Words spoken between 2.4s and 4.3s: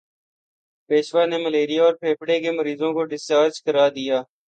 کے مریضوں کو ڈسچارج کرا دیا